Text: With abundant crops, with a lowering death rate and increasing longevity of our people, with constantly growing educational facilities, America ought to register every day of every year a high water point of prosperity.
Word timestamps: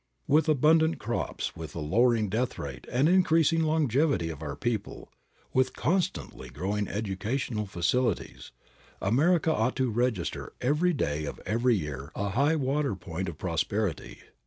With 0.27 0.49
abundant 0.49 0.97
crops, 0.97 1.55
with 1.55 1.75
a 1.75 1.79
lowering 1.79 2.27
death 2.27 2.57
rate 2.57 2.87
and 2.91 3.07
increasing 3.07 3.61
longevity 3.61 4.31
of 4.31 4.41
our 4.41 4.55
people, 4.55 5.11
with 5.53 5.75
constantly 5.75 6.49
growing 6.49 6.87
educational 6.87 7.67
facilities, 7.67 8.51
America 8.99 9.53
ought 9.53 9.75
to 9.75 9.91
register 9.91 10.53
every 10.59 10.93
day 10.93 11.25
of 11.25 11.39
every 11.45 11.75
year 11.75 12.11
a 12.15 12.29
high 12.29 12.55
water 12.55 12.95
point 12.95 13.29
of 13.29 13.37
prosperity. 13.37 14.17